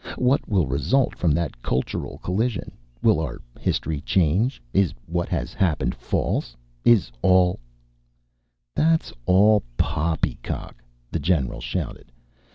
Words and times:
What 0.17 0.49
will 0.49 0.65
result 0.65 1.15
from 1.15 1.31
that 1.33 1.61
cultural 1.61 2.17
collision? 2.23 2.71
Will 3.03 3.19
our 3.19 3.39
history 3.59 4.01
change? 4.01 4.59
Is 4.73 4.95
what 5.05 5.29
has 5.29 5.53
happened 5.53 5.93
false? 5.93 6.57
Is 6.83 7.11
all" 7.21 7.59
"That's 8.75 9.13
all 9.27 9.61
poppycock!" 9.77 10.83
the 11.11 11.19
general 11.19 11.61
shouted. 11.61 12.11